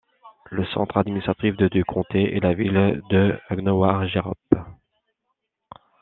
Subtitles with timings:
[0.49, 4.39] Le centre administratif du comté est la ville de Gnowangerup.